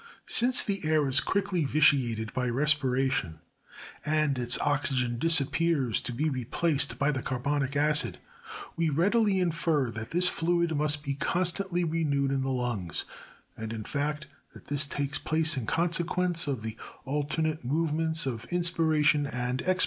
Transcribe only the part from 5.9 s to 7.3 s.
to be replaced by the